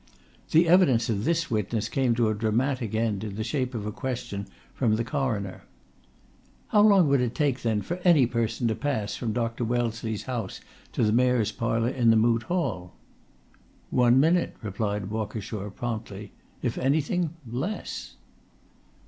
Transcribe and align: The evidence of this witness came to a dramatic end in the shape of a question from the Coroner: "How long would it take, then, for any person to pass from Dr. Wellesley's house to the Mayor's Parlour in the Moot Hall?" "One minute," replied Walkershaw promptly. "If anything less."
The 0.49 0.67
evidence 0.67 1.09
of 1.09 1.25
this 1.25 1.51
witness 1.51 1.87
came 1.87 2.15
to 2.15 2.27
a 2.29 2.33
dramatic 2.33 2.95
end 2.95 3.23
in 3.23 3.35
the 3.35 3.43
shape 3.43 3.75
of 3.75 3.85
a 3.85 3.91
question 3.91 4.47
from 4.73 4.95
the 4.95 5.03
Coroner: 5.03 5.61
"How 6.69 6.81
long 6.81 7.07
would 7.07 7.21
it 7.21 7.35
take, 7.35 7.61
then, 7.61 7.83
for 7.83 7.97
any 8.03 8.25
person 8.25 8.67
to 8.69 8.73
pass 8.73 9.15
from 9.15 9.31
Dr. 9.31 9.63
Wellesley's 9.63 10.23
house 10.23 10.59
to 10.93 11.03
the 11.03 11.11
Mayor's 11.11 11.51
Parlour 11.51 11.89
in 11.89 12.09
the 12.09 12.15
Moot 12.15 12.41
Hall?" 12.49 12.93
"One 13.91 14.19
minute," 14.19 14.55
replied 14.63 15.11
Walkershaw 15.11 15.69
promptly. 15.69 16.31
"If 16.63 16.79
anything 16.79 17.35
less." 17.45 18.15